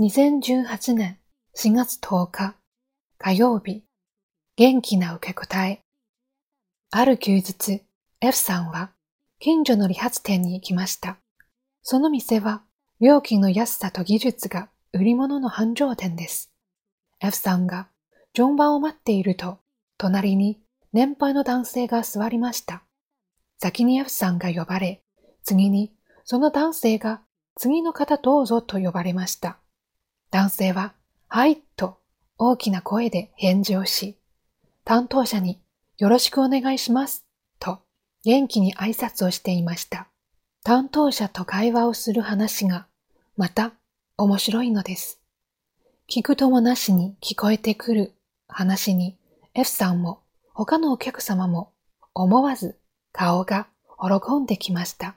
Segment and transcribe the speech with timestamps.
[0.00, 1.18] 2018年
[1.54, 2.54] 4月10日
[3.18, 3.82] 火曜日
[4.56, 5.82] 元気な受け答え
[6.90, 7.82] ある休日
[8.22, 8.92] F さんは
[9.40, 11.18] 近所の理髪店に行きました。
[11.82, 12.62] その店は
[12.98, 16.50] 料金の安さと技術が売り物の繁盛店です。
[17.20, 17.88] F さんが
[18.32, 19.58] 順番を待っていると
[19.98, 20.58] 隣に
[20.94, 22.84] 年配の男性が座りました。
[23.58, 25.02] 先に F さんが呼ばれ、
[25.42, 25.92] 次に
[26.24, 27.20] その男性が
[27.54, 29.58] 次の方どうぞと呼ばれました。
[30.30, 30.94] 男性は、
[31.28, 31.98] はい、と
[32.38, 34.16] 大きな声で返事をし、
[34.84, 35.60] 担当者に
[35.98, 37.26] よろしくお願いします、
[37.58, 37.80] と
[38.24, 40.06] 元気に挨拶をしていました。
[40.62, 42.86] 担当者と会話をする話が、
[43.36, 43.72] また
[44.16, 45.20] 面白いのです。
[46.08, 48.12] 聞くともなしに聞こえてくる
[48.48, 49.16] 話に
[49.54, 50.22] F さんも
[50.52, 51.72] 他のお客様も
[52.14, 52.78] 思わず
[53.12, 53.68] 顔が
[54.00, 55.16] 喜んできました。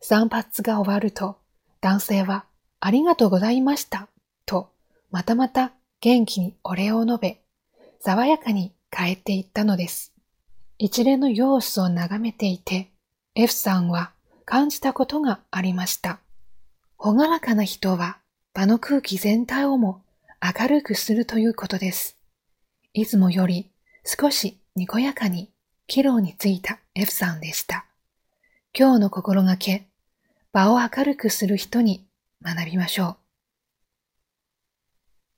[0.00, 1.38] 散髪が終わると
[1.80, 2.46] 男性は
[2.86, 4.06] ありがとうございました。
[4.44, 4.70] と、
[5.10, 7.40] またまた元気にお礼を述べ、
[7.98, 10.12] 爽やかに帰っていったのです。
[10.78, 12.92] 一連の様子を眺めていて、
[13.34, 14.12] F さんは
[14.44, 16.20] 感じたことがありました。
[16.96, 18.18] ほがらかな人は
[18.54, 20.02] 場の空気全体をも
[20.40, 22.16] 明るくするということです。
[22.92, 23.68] いつもより
[24.04, 25.50] 少しにこやかに
[25.88, 27.84] 帰路についた F さんでした。
[28.78, 29.88] 今日の心がけ、
[30.52, 32.05] 場を明るくする人に
[32.42, 33.25] 学びましょう。